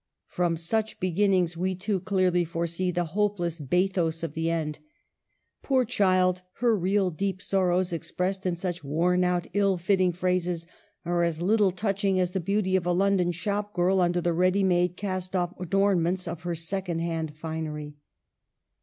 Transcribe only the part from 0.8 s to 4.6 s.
beginnings we too clearly foresee the hopeless bathos of the